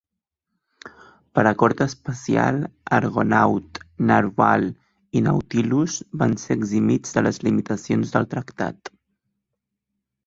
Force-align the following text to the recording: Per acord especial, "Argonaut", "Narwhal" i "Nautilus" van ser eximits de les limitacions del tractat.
Per 1.39 1.43
acord 1.49 1.83
especial, 1.85 2.57
"Argonaut", 2.97 3.79
"Narwhal" 4.13 4.67
i 5.19 5.23
"Nautilus" 5.27 5.99
van 6.23 6.35
ser 6.45 6.59
eximits 6.61 7.15
de 7.19 7.27
les 7.29 7.41
limitacions 7.51 8.15
del 8.17 8.31
tractat. 8.35 8.95